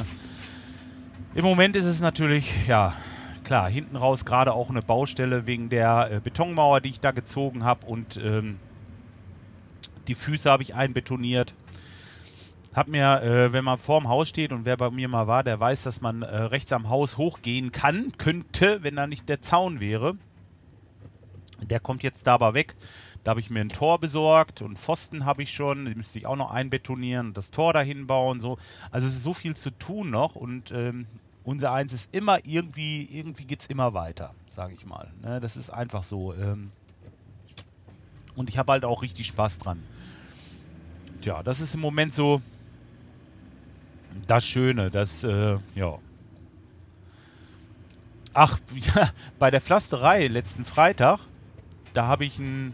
Im 1.35 1.43
Moment 1.43 1.75
ist 1.75 1.85
es 1.85 1.99
natürlich, 1.99 2.67
ja, 2.67 2.93
klar, 3.43 3.69
hinten 3.69 3.95
raus 3.95 4.25
gerade 4.25 4.53
auch 4.53 4.69
eine 4.69 4.81
Baustelle 4.81 5.47
wegen 5.47 5.69
der 5.69 6.09
äh, 6.11 6.19
Betonmauer, 6.19 6.81
die 6.81 6.89
ich 6.89 6.99
da 6.99 7.11
gezogen 7.11 7.63
habe 7.63 7.85
und 7.85 8.17
ähm, 8.17 8.59
die 10.07 10.15
Füße 10.15 10.49
habe 10.49 10.63
ich 10.63 10.75
einbetoniert. 10.75 11.53
Hab 12.73 12.87
mir, 12.87 13.21
äh, 13.23 13.53
wenn 13.53 13.63
man 13.63 13.79
vorm 13.79 14.07
Haus 14.07 14.29
steht 14.29 14.51
und 14.51 14.65
wer 14.65 14.77
bei 14.77 14.89
mir 14.89 15.07
mal 15.07 15.27
war, 15.27 15.43
der 15.43 15.59
weiß, 15.59 15.83
dass 15.83 16.01
man 16.01 16.21
äh, 16.21 16.35
rechts 16.35 16.71
am 16.73 16.89
Haus 16.89 17.17
hochgehen 17.17 17.71
kann, 17.71 18.11
könnte, 18.17 18.83
wenn 18.83 18.95
da 18.95 19.07
nicht 19.07 19.27
der 19.29 19.41
Zaun 19.41 19.79
wäre. 19.79 20.15
Der 21.61 21.79
kommt 21.79 22.03
jetzt 22.03 22.27
da 22.27 22.35
aber 22.35 22.53
weg. 22.53 22.75
Da 23.27 23.31
habe 23.31 23.41
ich 23.41 23.49
mir 23.49 23.59
ein 23.59 23.67
Tor 23.67 23.99
besorgt 23.99 24.61
und 24.61 24.79
Pfosten 24.79 25.25
habe 25.25 25.43
ich 25.43 25.51
schon. 25.51 25.83
Die 25.83 25.95
müsste 25.95 26.17
ich 26.17 26.25
auch 26.25 26.37
noch 26.37 26.49
einbetonieren 26.49 27.27
und 27.27 27.37
das 27.37 27.51
Tor 27.51 27.73
dahin 27.73 28.07
bauen. 28.07 28.39
So. 28.39 28.57
Also 28.89 29.05
es 29.05 29.15
ist 29.15 29.23
so 29.23 29.33
viel 29.33 29.53
zu 29.53 29.69
tun 29.69 30.11
noch 30.11 30.37
und 30.37 30.71
ähm, 30.71 31.07
unser 31.43 31.73
Eins 31.73 31.91
ist 31.91 32.07
immer 32.13 32.39
irgendwie, 32.45 33.03
irgendwie 33.11 33.43
geht 33.43 33.59
es 33.59 33.67
immer 33.67 33.93
weiter, 33.93 34.33
sage 34.49 34.75
ich 34.75 34.85
mal. 34.85 35.11
Ne, 35.21 35.41
das 35.41 35.57
ist 35.57 35.69
einfach 35.69 36.03
so. 36.03 36.33
Ähm 36.35 36.71
und 38.37 38.49
ich 38.49 38.57
habe 38.57 38.71
halt 38.71 38.85
auch 38.85 39.01
richtig 39.01 39.27
Spaß 39.27 39.59
dran. 39.59 39.83
ja, 41.21 41.43
das 41.43 41.59
ist 41.59 41.75
im 41.75 41.81
Moment 41.81 42.13
so 42.13 42.41
das 44.25 44.45
Schöne, 44.45 44.89
das, 44.89 45.25
äh, 45.25 45.57
ja. 45.75 45.99
Ach, 48.33 48.57
ja, 48.95 49.09
bei 49.37 49.51
der 49.51 49.59
Pflasterei 49.59 50.27
letzten 50.27 50.63
Freitag, 50.63 51.19
da 51.91 52.07
habe 52.07 52.23
ich 52.23 52.39
ein 52.39 52.73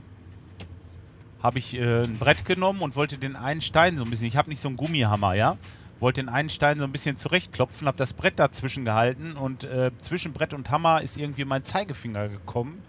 habe 1.44 1.60
ich 1.60 1.76
äh, 1.76 2.02
ein 2.02 2.18
Brett 2.18 2.46
genommen 2.46 2.82
und 2.82 2.96
wollte 2.96 3.18
den 3.18 3.36
einen 3.36 3.62
Stein 3.62 3.98
so 3.98 4.06
ein 4.06 4.10
bisschen, 4.10 4.28
ich 4.28 4.38
habe 4.38 4.50
nicht 4.50 4.62
so 4.62 4.70
einen 4.70 4.78
Gummihammer, 4.78 5.36
ja, 5.36 5.58
wollte 6.00 6.22
den 6.22 6.30
einen 6.30 6.50
Stein 6.50 6.80
so 6.80 6.86
ein 6.86 6.92
bisschen 6.92 7.18
zurechtklopfen, 7.18 7.86
habe 7.86 7.98
das 7.98 8.14
Brett 8.14 8.40
dazwischen 8.40 8.86
gehalten 8.86 9.34
und 9.34 9.66
äh, 9.66 9.92
zwischen 10.02 10.32
Brett 10.32 10.54
und 10.54 10.72
Hammer 10.72 11.02
ist 11.02 11.18
irgendwie 11.18 11.46
mein 11.46 11.64
Zeigefinger 11.64 12.30
gekommen 12.30 12.82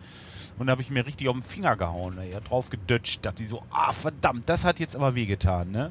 und 0.58 0.68
da 0.68 0.70
habe 0.70 0.82
ich 0.82 0.90
mir 0.90 1.04
richtig 1.04 1.28
auf 1.28 1.34
den 1.34 1.42
Finger 1.42 1.76
gehauen, 1.76 2.18
ja, 2.30 2.40
drauf 2.40 2.70
gedutscht, 2.70 3.24
dachte 3.24 3.42
ich 3.42 3.48
so, 3.48 3.62
ah 3.70 3.92
verdammt, 3.92 4.48
das 4.48 4.64
hat 4.64 4.78
jetzt 4.78 4.94
aber 4.94 5.14
wehgetan, 5.14 5.70
ne. 5.70 5.90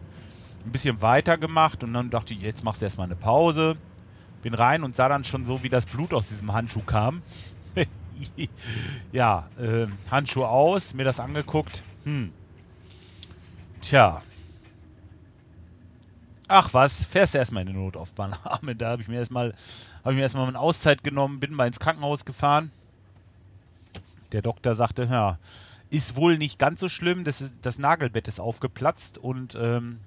Ein 0.65 0.71
bisschen 0.71 1.01
weiter 1.01 1.37
gemacht 1.37 1.83
und 1.83 1.93
dann 1.93 2.09
dachte 2.09 2.33
ich, 2.33 2.41
jetzt 2.41 2.63
machst 2.63 2.79
du 2.79 2.85
erstmal 2.85 3.07
eine 3.07 3.17
Pause. 3.17 3.75
Bin 4.43 4.53
rein 4.53 4.83
und 4.83 4.95
sah 4.95 5.09
dann 5.09 5.25
schon 5.25 5.43
so, 5.45 5.61
wie 5.61 5.67
das 5.67 5.85
Blut 5.85 6.13
aus 6.13 6.29
diesem 6.29 6.53
Handschuh 6.53 6.83
kam. 6.83 7.21
ja, 9.11 9.49
äh, 9.59 9.87
Handschuh 10.09 10.45
aus, 10.45 10.93
mir 10.93 11.03
das 11.03 11.19
angeguckt. 11.19 11.83
Hm, 12.05 12.31
Tja. 13.83 14.21
Ach 16.47 16.73
was, 16.73 17.05
fährst 17.05 17.33
du 17.33 17.37
erstmal 17.37 17.67
in 17.67 17.73
die 17.73 17.79
Notaufbahn. 17.79 18.33
Da 18.77 18.91
habe 18.91 19.01
ich 19.01 19.09
mir 19.09 19.17
erstmal 19.17 19.53
hab 20.03 20.13
ich 20.13 20.35
eine 20.35 20.59
Auszeit 20.59 21.03
genommen, 21.03 21.39
bin 21.41 21.53
mal 21.53 21.67
ins 21.67 21.79
Krankenhaus 21.79 22.23
gefahren. 22.23 22.71
Der 24.31 24.41
Doktor 24.41 24.75
sagte, 24.75 25.03
ja, 25.03 25.37
ist 25.89 26.15
wohl 26.15 26.37
nicht 26.37 26.57
ganz 26.57 26.79
so 26.79 26.87
schlimm, 26.87 27.23
das, 27.23 27.41
ist, 27.41 27.53
das 27.61 27.77
Nagelbett 27.77 28.27
ist 28.27 28.39
aufgeplatzt 28.39 29.17
und 29.17 29.55
ähm, 29.59 29.99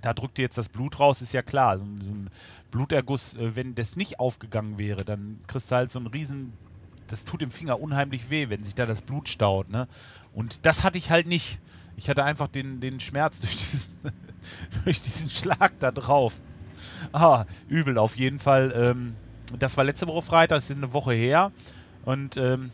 da 0.00 0.14
drückte 0.14 0.40
jetzt 0.40 0.56
das 0.56 0.68
Blut 0.68 1.00
raus, 1.00 1.20
ist 1.20 1.34
ja 1.34 1.42
klar. 1.42 1.78
So, 1.78 1.84
so 2.00 2.12
ein 2.12 2.30
Bluterguss, 2.70 3.34
äh, 3.34 3.56
wenn 3.56 3.74
das 3.74 3.96
nicht 3.96 4.20
aufgegangen 4.20 4.78
wäre, 4.78 5.04
dann 5.04 5.40
kriegst 5.46 5.70
du 5.70 5.74
halt 5.74 5.90
so 5.90 5.98
einen 5.98 6.08
riesen, 6.08 6.52
das 7.10 7.24
tut 7.24 7.40
dem 7.42 7.50
Finger 7.50 7.80
unheimlich 7.80 8.30
weh, 8.30 8.48
wenn 8.48 8.64
sich 8.64 8.74
da 8.74 8.86
das 8.86 9.02
Blut 9.02 9.28
staut. 9.28 9.68
Ne? 9.68 9.88
Und 10.32 10.64
das 10.64 10.84
hatte 10.84 10.98
ich 10.98 11.10
halt 11.10 11.26
nicht. 11.26 11.58
Ich 11.96 12.08
hatte 12.08 12.24
einfach 12.24 12.48
den, 12.48 12.80
den 12.80 13.00
Schmerz 13.00 13.40
durch 13.40 13.56
diesen, 13.56 13.90
durch 14.84 15.02
diesen 15.02 15.28
Schlag 15.28 15.72
da 15.80 15.90
drauf. 15.90 16.40
Ah, 17.12 17.44
übel 17.68 17.98
auf 17.98 18.16
jeden 18.16 18.38
Fall. 18.38 18.72
Ähm, 18.74 19.16
das 19.58 19.76
war 19.76 19.84
letzte 19.84 20.06
Woche 20.06 20.22
Freitag, 20.22 20.56
das 20.56 20.70
ist 20.70 20.76
eine 20.76 20.92
Woche 20.92 21.12
her. 21.12 21.52
Und 22.04 22.36
ähm, 22.36 22.70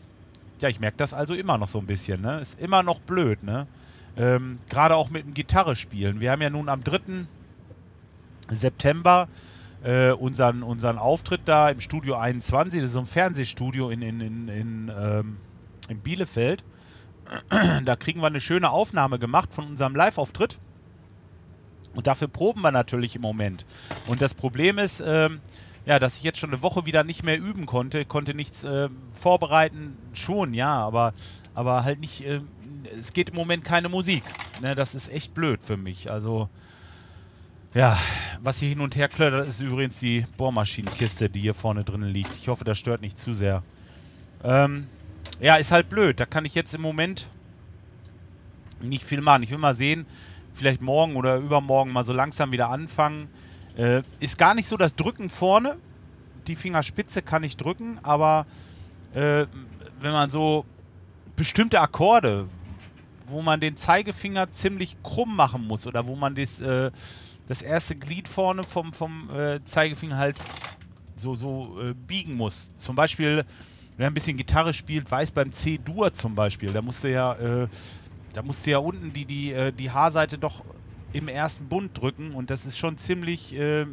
ja, 0.61 0.69
ich 0.69 0.81
merke 0.81 0.97
das 0.97 1.15
also 1.15 1.35
immer 1.35 1.59
noch 1.59 1.69
so 1.69 1.79
ein 1.79 1.87
bisschen. 1.87 2.21
Ne? 2.21 2.41
Ist 2.41 2.61
immer 2.61 2.83
noch 2.83 3.01
blöd, 3.01 3.43
ne? 3.43 3.67
Ähm, 4.17 4.59
Gerade 4.71 4.97
auch 4.97 5.11
mit 5.11 5.27
dem 5.27 5.35
Gitarre 5.35 5.77
spielen. 5.77 6.21
Wir 6.21 6.31
haben 6.31 6.41
ja 6.41 6.49
nun 6.49 6.69
am 6.69 6.83
3. 6.83 7.27
September 8.49 9.29
äh, 9.87 10.11
unseren, 10.11 10.63
unseren 10.63 10.99
Auftritt 10.99 11.43
da 11.47 11.71
im 11.71 11.81
Studio 11.81 12.17
21. 12.17 12.81
Das 12.81 12.89
ist 12.89 12.95
so 12.95 13.01
ein 13.01 13.07
Fernsehstudio 13.07 13.89
in, 13.89 14.03
in, 14.03 14.21
in, 14.21 14.49
in, 14.49 14.93
ähm, 14.95 15.37
in 15.89 16.01
Bielefeld 16.01 16.65
da 17.85 17.97
kriegen 17.97 18.21
wir 18.21 18.27
eine 18.27 18.41
schöne 18.41 18.71
Aufnahme 18.71 19.19
gemacht 19.19 19.55
von 19.55 19.67
unserem 19.67 19.95
Live-Auftritt. 19.95 20.59
Und 21.95 22.07
dafür 22.07 22.29
proben 22.29 22.61
wir 22.61 22.73
natürlich 22.73 23.17
im 23.17 23.23
Moment. 23.23 23.65
Und 24.07 24.21
das 24.21 24.35
Problem 24.35 24.79
ist, 24.79 25.03
ähm, 25.05 25.41
ja, 25.87 25.99
dass 25.99 26.17
ich 26.17 26.23
jetzt 26.23 26.39
schon 26.39 26.51
eine 26.53 26.63
Woche 26.63 26.85
wieder 26.85 27.05
nicht 27.05 27.23
mehr 27.23 27.39
üben 27.39 27.65
konnte, 27.65 28.05
konnte 28.05 28.35
nichts 28.35 28.65
äh, 28.65 28.89
vorbereiten, 29.13 29.97
schon, 30.13 30.53
ja, 30.53 30.75
aber, 30.75 31.15
aber 31.55 31.85
halt 31.85 32.01
nicht, 32.01 32.23
äh, 32.27 32.41
es 32.99 33.13
geht 33.13 33.31
im 33.31 33.37
Moment 33.37 33.65
keine 33.65 33.89
Musik. 33.89 34.23
Ne, 34.61 34.75
das 34.75 34.95
ist 34.95 35.09
echt 35.09 35.33
blöd 35.33 35.61
für 35.63 35.77
mich. 35.77 36.11
Also, 36.11 36.51
ja, 37.77 37.99
was 38.41 38.59
hier 38.59 38.71
hin 38.71 38.81
und 38.81 38.97
her 38.97 39.07
klöttert, 39.07 39.47
ist 39.47 39.61
übrigens 39.61 39.99
die 39.99 40.25
Bohrmaschinenkiste, 40.39 41.29
die 41.29 41.41
hier 41.41 41.53
vorne 41.53 41.85
drinnen 41.85 42.09
liegt. 42.09 42.35
Ich 42.35 42.49
hoffe, 42.49 42.65
das 42.65 42.79
stört 42.79 43.03
nicht 43.03 43.19
zu 43.19 43.35
sehr. 43.35 43.63
Ähm, 44.43 44.87
ja, 45.41 45.57
ist 45.57 45.73
halt 45.73 45.91
blöd. 45.91 46.19
Da 46.19 46.25
kann 46.25 46.47
ich 46.47 46.55
jetzt 46.55 46.75
im 46.75 46.81
Moment 46.81 47.29
nicht 48.81 49.05
viel 49.05 49.21
machen. 49.21 49.43
Ich 49.43 49.51
will 49.51 49.59
mal 49.59 49.75
sehen, 49.75 50.07
vielleicht 50.55 50.81
morgen 50.81 51.17
oder 51.17 51.37
übermorgen 51.37 51.93
mal 51.93 52.03
so 52.03 52.15
langsam 52.15 52.51
wieder 52.51 52.71
anfangen. 52.71 53.29
Äh, 53.77 54.03
ist 54.21 54.39
gar 54.39 54.55
nicht 54.55 54.71
so 54.71 54.79
das 54.79 54.97
Drücken 54.97 55.29
vorne. 55.29 55.77
Die 56.47 56.57
Fingerspitze 56.57 57.21
kann 57.21 57.45
ich 57.45 57.59
drücken, 57.59 57.99
aber 58.03 58.47
äh, 59.13 59.45
wenn 60.01 60.13
man 60.13 60.31
so 60.31 60.65
bestimmte 61.37 61.79
Akkorde, 61.83 62.49
wo 63.27 63.43
man 63.43 63.61
den 63.61 63.77
Zeigefinger 63.77 64.51
ziemlich 64.51 64.97
krumm 65.03 65.37
machen 65.37 65.67
muss 65.67 65.87
oder 65.87 66.07
wo 66.07 66.17
man 66.17 66.35
das, 66.35 66.59
äh, 66.61 66.91
das 67.49 67.63
erste 67.63 67.95
Glied 67.95 68.29
vorne 68.29 68.63
vom, 68.65 68.93
vom 68.93 69.31
äh, 69.31 69.63
Zeigefinger 69.65 70.17
halt 70.17 70.37
so, 71.15 71.35
so 71.35 71.81
äh, 71.81 71.95
biegen 71.95 72.35
muss. 72.35 72.71
Zum 72.79 72.95
Beispiel 72.97 73.45
wer 73.97 74.07
ein 74.07 74.15
bisschen 74.15 74.37
Gitarre 74.37 74.75
spielt, 74.75 75.11
weiß 75.11 75.31
beim 75.31 75.53
C-Dur 75.53 76.13
zum 76.13 76.35
Beispiel, 76.35 76.73
da 76.73 76.83
musste 76.83 77.09
ja, 77.09 77.35
äh, 77.35 77.69
da 78.33 78.43
musste 78.43 78.71
ja 78.71 78.79
unten 78.79 79.13
die, 79.13 79.25
die, 79.25 79.53
äh, 79.53 79.73
die 79.73 79.91
H-Seite 79.91 80.39
doch 80.39 80.65
im 81.13 81.29
ersten 81.29 81.69
Bund 81.69 81.99
drücken 81.99 82.33
und 82.33 82.51
das 82.51 82.67
ist 82.67 82.77
schon 82.77 82.99
ziemlich, 82.99 83.55
äh, 83.55 83.87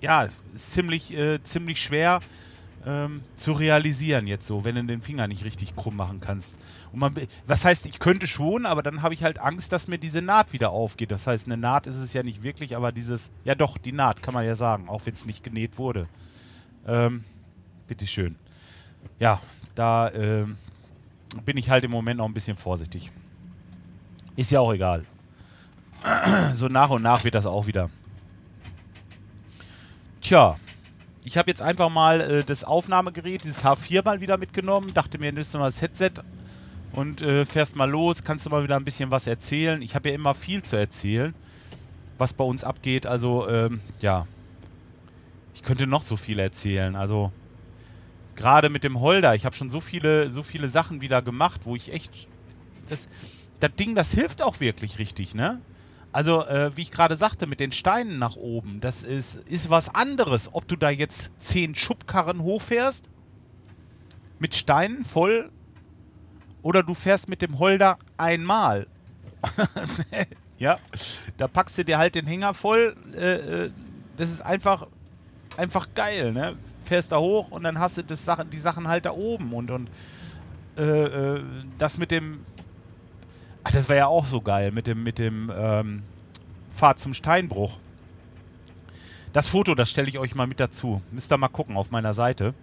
ja, 0.00 0.28
ziemlich, 0.54 1.12
äh, 1.16 1.42
ziemlich 1.44 1.80
schwer 1.80 2.20
ähm, 2.86 3.22
zu 3.34 3.52
realisieren 3.52 4.26
jetzt 4.26 4.46
so, 4.46 4.64
wenn 4.64 4.74
du 4.74 4.84
den 4.84 5.02
Finger 5.02 5.28
nicht 5.28 5.44
richtig 5.44 5.76
krumm 5.76 5.96
machen 5.96 6.20
kannst. 6.20 6.56
Und 6.92 7.00
man, 7.00 7.14
was 7.46 7.64
heißt, 7.64 7.86
ich 7.86 7.98
könnte 7.98 8.26
schon, 8.26 8.64
aber 8.66 8.82
dann 8.82 9.02
habe 9.02 9.14
ich 9.14 9.22
halt 9.22 9.38
Angst, 9.38 9.72
dass 9.72 9.88
mir 9.88 9.98
diese 9.98 10.22
Naht 10.22 10.52
wieder 10.52 10.70
aufgeht. 10.70 11.10
Das 11.10 11.26
heißt, 11.26 11.46
eine 11.46 11.56
Naht 11.56 11.86
ist 11.86 11.96
es 11.96 12.12
ja 12.12 12.22
nicht 12.22 12.42
wirklich, 12.42 12.76
aber 12.76 12.92
dieses, 12.92 13.30
ja 13.44 13.54
doch, 13.54 13.76
die 13.76 13.92
Naht 13.92 14.22
kann 14.22 14.34
man 14.34 14.46
ja 14.46 14.56
sagen, 14.56 14.88
auch 14.88 15.04
wenn 15.04 15.14
es 15.14 15.26
nicht 15.26 15.44
genäht 15.44 15.78
wurde. 15.78 16.08
Ähm, 16.86 17.24
bitteschön. 17.86 18.36
Ja, 19.18 19.40
da 19.74 20.08
äh, 20.08 20.46
bin 21.44 21.56
ich 21.56 21.68
halt 21.68 21.84
im 21.84 21.90
Moment 21.90 22.18
noch 22.18 22.26
ein 22.26 22.34
bisschen 22.34 22.56
vorsichtig. 22.56 23.10
Ist 24.36 24.50
ja 24.50 24.60
auch 24.60 24.72
egal. 24.72 25.04
So 26.54 26.68
nach 26.68 26.88
und 26.88 27.02
nach 27.02 27.24
wird 27.24 27.34
das 27.34 27.46
auch 27.46 27.66
wieder. 27.66 27.90
Tja, 30.22 30.56
ich 31.24 31.36
habe 31.36 31.50
jetzt 31.50 31.62
einfach 31.62 31.90
mal 31.90 32.20
äh, 32.20 32.44
das 32.44 32.64
Aufnahmegerät, 32.64 33.44
dieses 33.44 33.64
H4 33.64 34.04
mal 34.04 34.20
wieder 34.20 34.38
mitgenommen. 34.38 34.92
Dachte 34.94 35.18
mir, 35.18 35.32
nimmst 35.32 35.54
du 35.54 35.58
mal 35.58 35.66
das 35.66 35.82
Headset 35.82 36.12
und 36.92 37.22
äh, 37.22 37.44
fährst 37.44 37.76
mal 37.76 37.90
los. 37.90 38.24
Kannst 38.24 38.46
du 38.46 38.50
mal 38.50 38.62
wieder 38.62 38.76
ein 38.76 38.84
bisschen 38.84 39.10
was 39.10 39.26
erzählen. 39.26 39.82
Ich 39.82 39.94
habe 39.94 40.08
ja 40.08 40.14
immer 40.14 40.34
viel 40.34 40.62
zu 40.62 40.76
erzählen, 40.76 41.34
was 42.18 42.32
bei 42.32 42.44
uns 42.44 42.64
abgeht. 42.64 43.06
Also, 43.06 43.48
ähm, 43.48 43.80
ja. 44.00 44.26
Ich 45.54 45.62
könnte 45.62 45.86
noch 45.86 46.02
so 46.02 46.16
viel 46.16 46.38
erzählen. 46.38 46.96
Also, 46.96 47.32
gerade 48.34 48.70
mit 48.70 48.82
dem 48.82 49.00
Holder, 49.00 49.34
ich 49.34 49.44
habe 49.44 49.54
schon 49.54 49.68
so 49.68 49.80
viele, 49.80 50.32
so 50.32 50.42
viele 50.42 50.70
Sachen 50.70 51.02
wieder 51.02 51.20
gemacht, 51.20 51.62
wo 51.64 51.76
ich 51.76 51.92
echt. 51.92 52.28
Das, 52.88 53.08
das 53.60 53.70
Ding, 53.78 53.94
das 53.94 54.12
hilft 54.12 54.42
auch 54.42 54.58
wirklich 54.60 54.98
richtig, 54.98 55.34
ne? 55.34 55.60
Also, 56.12 56.44
äh, 56.44 56.76
wie 56.76 56.82
ich 56.82 56.90
gerade 56.90 57.16
sagte, 57.16 57.46
mit 57.46 57.60
den 57.60 57.72
Steinen 57.72 58.18
nach 58.18 58.36
oben, 58.36 58.80
das 58.80 59.02
ist, 59.02 59.36
ist 59.48 59.70
was 59.70 59.94
anderes, 59.94 60.50
ob 60.52 60.66
du 60.66 60.76
da 60.76 60.90
jetzt 60.90 61.30
zehn 61.38 61.74
Schubkarren 61.74 62.42
hochfährst, 62.42 63.04
mit 64.38 64.54
Steinen 64.54 65.04
voll, 65.04 65.50
oder 66.62 66.82
du 66.82 66.94
fährst 66.94 67.28
mit 67.28 67.42
dem 67.42 67.58
Holder 67.58 67.98
einmal. 68.16 68.86
ja, 70.58 70.78
da 71.36 71.48
packst 71.48 71.78
du 71.78 71.84
dir 71.84 71.98
halt 71.98 72.14
den 72.14 72.26
Hänger 72.26 72.54
voll. 72.54 72.96
Äh, 73.16 73.66
äh 73.66 73.70
das 74.16 74.30
ist 74.30 74.42
einfach, 74.42 74.86
einfach 75.56 75.88
geil, 75.94 76.32
ne? 76.32 76.58
fährst 76.90 77.12
da 77.12 77.18
hoch 77.18 77.52
und 77.52 77.62
dann 77.62 77.78
hast 77.78 77.98
du 77.98 78.02
das 78.02 78.24
Sachen, 78.24 78.50
die 78.50 78.58
Sachen 78.58 78.88
halt 78.88 79.06
da 79.06 79.12
oben 79.12 79.52
und, 79.52 79.70
und 79.70 79.88
äh, 80.76 80.82
äh, 80.82 81.42
das 81.78 81.98
mit 81.98 82.10
dem. 82.10 82.44
Ach, 83.64 83.72
das 83.72 83.88
war 83.88 83.96
ja 83.96 84.06
auch 84.06 84.24
so 84.24 84.40
geil, 84.40 84.72
mit 84.72 84.86
dem, 84.86 85.02
mit 85.02 85.18
dem 85.18 85.52
ähm, 85.54 86.02
Fahrt 86.70 86.98
zum 86.98 87.14
Steinbruch. 87.14 87.78
Das 89.32 89.48
Foto, 89.48 89.74
das 89.74 89.90
stelle 89.90 90.08
ich 90.08 90.18
euch 90.18 90.34
mal 90.34 90.46
mit 90.46 90.60
dazu. 90.60 91.02
Müsst 91.12 91.30
ihr 91.30 91.36
mal 91.36 91.48
gucken 91.48 91.76
auf 91.76 91.90
meiner 91.90 92.14
Seite. 92.14 92.54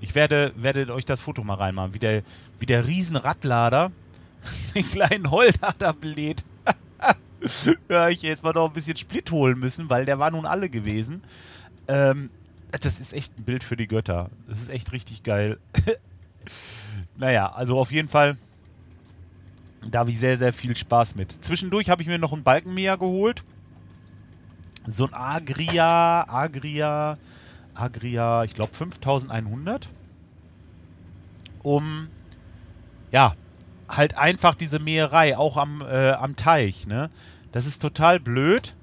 Ich 0.00 0.14
werde, 0.14 0.52
werde 0.56 0.92
euch 0.92 1.04
das 1.04 1.20
Foto 1.20 1.42
mal 1.42 1.54
reinmachen, 1.54 1.94
wie 1.94 1.98
der, 1.98 2.22
wie 2.58 2.66
der 2.66 2.86
Riesenradlader 2.86 3.90
den 4.74 4.88
kleinen 4.88 5.30
Holder 5.30 5.74
da 5.78 5.92
bläht. 5.92 6.44
ja, 7.88 8.08
ich 8.08 8.22
jetzt 8.22 8.42
mal 8.42 8.52
noch 8.52 8.68
ein 8.68 8.74
bisschen 8.74 8.96
Split 8.96 9.30
holen 9.30 9.58
müssen, 9.58 9.90
weil 9.90 10.04
der 10.04 10.18
war 10.18 10.30
nun 10.30 10.46
alle 10.46 10.68
gewesen. 10.68 11.22
Ähm, 11.88 12.30
das 12.70 13.00
ist 13.00 13.12
echt 13.12 13.38
ein 13.38 13.44
Bild 13.44 13.64
für 13.64 13.76
die 13.76 13.86
Götter. 13.86 14.30
Das 14.48 14.60
ist 14.60 14.68
echt 14.68 14.92
richtig 14.92 15.22
geil. 15.22 15.58
naja, 17.16 17.52
also 17.52 17.78
auf 17.78 17.92
jeden 17.92 18.08
Fall, 18.08 18.36
da 19.90 20.00
habe 20.00 20.10
ich 20.10 20.18
sehr, 20.18 20.36
sehr 20.36 20.52
viel 20.52 20.76
Spaß 20.76 21.14
mit. 21.14 21.32
Zwischendurch 21.44 21.90
habe 21.90 22.02
ich 22.02 22.08
mir 22.08 22.18
noch 22.18 22.32
einen 22.32 22.42
Balkenmäher 22.42 22.96
geholt. 22.96 23.44
So 24.86 25.06
ein 25.06 25.14
Agria, 25.14 26.26
Agria, 26.28 27.18
Agria, 27.74 28.44
ich 28.44 28.54
glaube 28.54 28.74
5100. 28.74 29.88
Um, 31.62 32.08
ja, 33.10 33.34
halt 33.88 34.18
einfach 34.18 34.54
diese 34.54 34.78
Mäherei, 34.78 35.36
auch 35.36 35.56
am, 35.56 35.80
äh, 35.80 36.10
am 36.10 36.36
Teich, 36.36 36.86
ne? 36.86 37.10
Das 37.52 37.66
ist 37.66 37.80
total 37.80 38.20
blöd. 38.20 38.74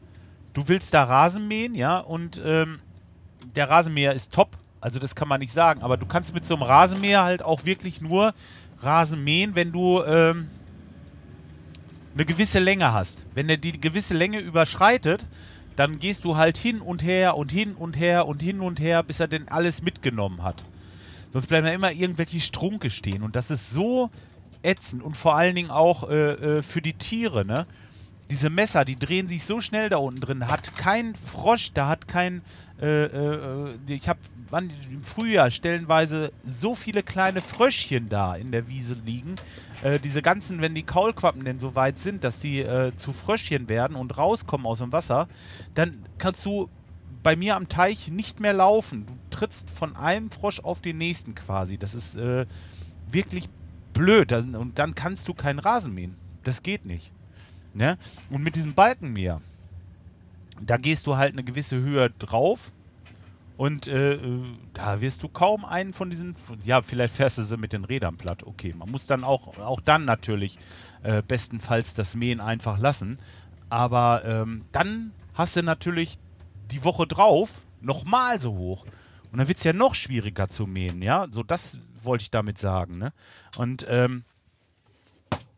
Du 0.53 0.67
willst 0.67 0.93
da 0.93 1.03
Rasen 1.03 1.47
mähen, 1.47 1.75
ja, 1.75 1.99
und 1.99 2.41
ähm, 2.43 2.79
der 3.55 3.69
Rasenmäher 3.69 4.13
ist 4.13 4.33
top. 4.33 4.57
Also 4.79 4.97
das 4.97 5.15
kann 5.15 5.27
man 5.27 5.39
nicht 5.39 5.53
sagen. 5.53 5.83
Aber 5.83 5.97
du 5.97 6.05
kannst 6.05 6.33
mit 6.33 6.45
so 6.45 6.55
einem 6.55 6.63
Rasenmäher 6.63 7.23
halt 7.23 7.43
auch 7.43 7.65
wirklich 7.65 8.01
nur 8.01 8.33
Rasen 8.79 9.23
mähen, 9.23 9.55
wenn 9.55 9.71
du 9.71 10.01
ähm, 10.03 10.47
eine 12.13 12.25
gewisse 12.25 12.59
Länge 12.59 12.93
hast. 12.93 13.25
Wenn 13.33 13.49
er 13.49 13.57
die 13.57 13.79
gewisse 13.79 14.13
Länge 14.13 14.39
überschreitet, 14.39 15.25
dann 15.75 15.99
gehst 15.99 16.25
du 16.25 16.37
halt 16.37 16.57
hin 16.57 16.81
und 16.81 17.03
her 17.03 17.37
und 17.37 17.51
hin 17.51 17.75
und 17.75 17.97
her 17.97 18.27
und 18.27 18.41
hin 18.41 18.59
und 18.59 18.79
her, 18.79 19.03
bis 19.03 19.19
er 19.19 19.27
denn 19.27 19.47
alles 19.47 19.81
mitgenommen 19.81 20.43
hat. 20.43 20.63
Sonst 21.31 21.47
bleiben 21.47 21.65
ja 21.65 21.73
immer 21.73 21.91
irgendwelche 21.91 22.39
Strunke 22.41 22.89
stehen. 22.89 23.23
Und 23.23 23.35
das 23.35 23.51
ist 23.51 23.71
so 23.71 24.09
ätzend 24.63 25.01
und 25.01 25.15
vor 25.15 25.35
allen 25.35 25.55
Dingen 25.55 25.71
auch 25.71 26.09
äh, 26.09 26.57
äh, 26.57 26.61
für 26.61 26.81
die 26.81 26.93
Tiere, 26.93 27.45
ne? 27.45 27.65
Diese 28.31 28.49
Messer, 28.49 28.85
die 28.85 28.95
drehen 28.95 29.27
sich 29.27 29.43
so 29.43 29.59
schnell 29.59 29.89
da 29.89 29.97
unten 29.97 30.21
drin. 30.21 30.47
Hat 30.47 30.77
kein 30.77 31.15
Frosch, 31.15 31.73
da 31.73 31.89
hat 31.89 32.07
kein. 32.07 32.41
Äh, 32.81 33.03
äh, 33.03 33.73
äh 33.73 33.93
ich 33.93 34.07
habe 34.07 34.19
im 34.53 35.03
Frühjahr 35.03 35.51
stellenweise 35.51 36.31
so 36.45 36.73
viele 36.73 37.03
kleine 37.03 37.41
Fröschchen 37.41 38.07
da 38.07 38.35
in 38.35 38.53
der 38.53 38.69
Wiese 38.69 38.95
liegen. 39.05 39.35
Äh, 39.83 39.99
diese 39.99 40.21
ganzen, 40.21 40.61
wenn 40.61 40.73
die 40.73 40.83
Kaulquappen 40.83 41.43
denn 41.43 41.59
so 41.59 41.75
weit 41.75 41.97
sind, 41.97 42.23
dass 42.23 42.39
die 42.39 42.61
äh, 42.61 42.95
zu 42.95 43.11
Fröschchen 43.11 43.67
werden 43.67 43.97
und 43.97 44.17
rauskommen 44.17 44.65
aus 44.65 44.79
dem 44.79 44.93
Wasser, 44.93 45.27
dann 45.73 46.05
kannst 46.17 46.45
du 46.45 46.69
bei 47.23 47.35
mir 47.35 47.57
am 47.57 47.67
Teich 47.67 48.11
nicht 48.11 48.39
mehr 48.39 48.53
laufen. 48.53 49.07
Du 49.07 49.13
trittst 49.29 49.69
von 49.69 49.97
einem 49.97 50.31
Frosch 50.31 50.61
auf 50.61 50.79
den 50.79 50.97
nächsten 50.97 51.35
quasi. 51.35 51.77
Das 51.77 51.93
ist 51.93 52.15
äh, 52.15 52.45
wirklich 53.11 53.49
blöd. 53.91 54.31
Und 54.31 54.79
dann 54.79 54.95
kannst 54.95 55.27
du 55.27 55.33
keinen 55.33 55.59
Rasen 55.59 55.93
mähen. 55.93 56.15
Das 56.43 56.63
geht 56.63 56.85
nicht. 56.85 57.11
Ne? 57.73 57.97
Und 58.29 58.43
mit 58.43 58.55
diesem 58.55 58.73
Balkenmäher, 58.73 59.41
da 60.61 60.77
gehst 60.77 61.07
du 61.07 61.17
halt 61.17 61.33
eine 61.33 61.43
gewisse 61.43 61.77
Höhe 61.77 62.09
drauf. 62.09 62.71
Und 63.57 63.87
äh, 63.87 64.13
äh, 64.13 64.43
da 64.73 65.01
wirst 65.01 65.21
du 65.21 65.27
kaum 65.27 65.65
einen 65.65 65.93
von 65.93 66.09
diesen, 66.09 66.35
ja, 66.63 66.81
vielleicht 66.81 67.13
fährst 67.13 67.37
du 67.37 67.43
sie 67.43 67.57
mit 67.57 67.73
den 67.73 67.85
Rädern 67.85 68.17
platt. 68.17 68.43
Okay, 68.43 68.73
man 68.75 68.89
muss 68.89 69.05
dann 69.05 69.23
auch, 69.23 69.57
auch 69.59 69.81
dann 69.81 70.03
natürlich 70.05 70.57
äh, 71.03 71.21
bestenfalls 71.21 71.93
das 71.93 72.15
Mähen 72.15 72.41
einfach 72.41 72.79
lassen. 72.79 73.19
Aber 73.69 74.23
ähm, 74.25 74.63
dann 74.71 75.11
hast 75.35 75.55
du 75.55 75.63
natürlich 75.63 76.17
die 76.71 76.83
Woche 76.83 77.05
drauf 77.05 77.61
nochmal 77.81 78.41
so 78.41 78.53
hoch. 78.53 78.85
Und 79.31 79.37
dann 79.37 79.47
wird 79.47 79.59
es 79.59 79.63
ja 79.63 79.73
noch 79.73 79.95
schwieriger 79.95 80.49
zu 80.49 80.67
mähen, 80.67 81.01
ja. 81.01 81.27
So, 81.31 81.43
das 81.43 81.77
wollte 82.01 82.23
ich 82.23 82.31
damit 82.31 82.57
sagen, 82.57 82.97
ne? 82.97 83.13
Und 83.57 83.85
ähm, 83.87 84.23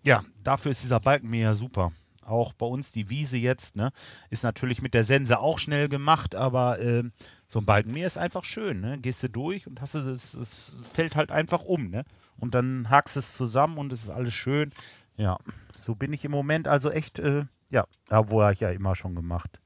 ja, 0.04 0.24
dafür 0.44 0.72
ist 0.72 0.84
dieser 0.84 1.00
Balkenmäher 1.00 1.54
super. 1.54 1.92
Auch 2.26 2.54
bei 2.54 2.66
uns 2.66 2.92
die 2.92 3.10
Wiese 3.10 3.38
jetzt, 3.38 3.76
ne? 3.76 3.92
Ist 4.30 4.44
natürlich 4.44 4.82
mit 4.82 4.94
der 4.94 5.04
Sense 5.04 5.40
auch 5.40 5.60
schnell 5.60 5.90
gemacht, 5.90 6.36
aber 6.36 6.80
äh, 6.80 7.04
so 7.48 7.60
ein 7.60 7.66
Balkenmäher 7.66 8.08
ist 8.08 8.18
einfach 8.18 8.44
schön, 8.44 8.80
ne? 8.80 8.98
Gehst 9.00 9.24
du 9.24 9.30
durch 9.30 9.68
und 9.68 9.82
hast 9.82 9.96
es, 9.96 10.06
es, 10.06 10.34
es 10.34 10.72
fällt 10.94 11.16
halt 11.16 11.32
einfach 11.32 11.64
um, 11.64 11.90
ne? 11.90 12.06
Und 12.38 12.56
dann 12.56 12.90
hakst 12.90 13.18
es 13.18 13.36
zusammen 13.36 13.78
und 13.78 13.94
es 13.94 14.04
ist 14.04 14.10
alles 14.10 14.34
schön. 14.34 14.72
Ja, 15.18 15.38
so 15.78 15.96
bin 15.96 16.14
ich 16.14 16.26
im 16.26 16.32
Moment 16.32 16.68
also 16.68 16.90
echt, 16.90 17.20
äh, 17.20 17.46
ja, 17.72 17.86
obwohl 18.10 18.44
habe 18.44 18.54
ich 18.54 18.62
ja 18.62 18.70
immer 18.70 18.96
schon 18.96 19.16
gemacht. 19.16 19.60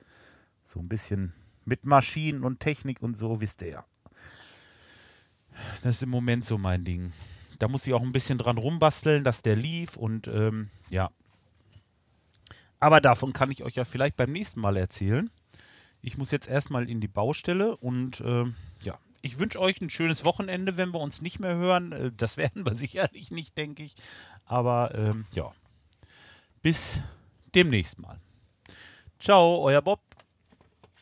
So 0.66 0.80
ein 0.80 0.90
bisschen 0.90 1.34
mit 1.66 1.86
Maschinen 1.86 2.44
und 2.44 2.60
Technik 2.60 3.02
und 3.02 3.18
so, 3.18 3.42
wisst 3.42 3.62
ihr 3.62 3.70
ja. 3.70 3.86
Das 5.84 5.98
ist 5.98 6.04
im 6.04 6.10
Moment 6.10 6.46
so 6.46 6.58
mein 6.58 6.84
Ding. 6.84 7.14
Da 7.60 7.68
muss 7.68 7.88
ich 7.88 7.94
auch 7.94 8.02
ein 8.02 8.12
bisschen 8.12 8.38
dran 8.38 8.58
rumbasteln, 8.58 9.24
dass 9.24 9.42
der 9.42 9.56
lief 9.56 9.96
und 9.98 10.28
ähm, 10.28 10.70
ja. 10.90 11.10
Aber 12.80 13.02
davon 13.02 13.34
kann 13.34 13.52
ich 13.52 13.64
euch 13.64 13.76
ja 13.76 13.86
vielleicht 13.86 14.16
beim 14.18 14.32
nächsten 14.32 14.60
Mal 14.60 14.78
erzählen. 14.78 15.30
Ich 16.02 16.18
muss 16.18 16.32
jetzt 16.32 16.48
erstmal 16.48 16.90
in 16.90 17.02
die 17.02 17.08
Baustelle 17.08 17.76
und 17.78 18.22
äh, 18.22 18.46
ja, 18.84 19.00
ich 19.22 19.40
wünsche 19.40 19.60
euch 19.60 19.82
ein 19.82 19.90
schönes 19.90 20.26
Wochenende, 20.26 20.78
wenn 20.78 20.94
wir 20.94 21.00
uns 21.00 21.22
nicht 21.22 21.40
mehr 21.40 21.56
hören. 21.56 21.92
Äh, 21.92 22.12
das 22.16 22.38
werden 22.38 22.66
wir 22.66 22.76
sicherlich 22.76 23.32
nicht, 23.32 23.58
denke 23.58 23.84
ich. 23.84 23.96
Aber 24.46 24.94
ähm, 24.96 25.26
ja, 25.34 25.52
bis 26.62 27.00
demnächst 27.56 28.00
mal. 28.00 28.20
Ciao, 29.20 29.64
euer 29.64 29.82
Bob. 29.82 30.02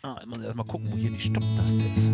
Ah, 0.02 0.18
ich 0.22 0.28
muss 0.28 0.42
erstmal 0.42 0.66
gucken, 0.66 0.92
wo 0.92 0.96
hier 0.96 1.12
die 1.12 1.20
Stopptaste 1.20 1.84
ist. 1.96 2.05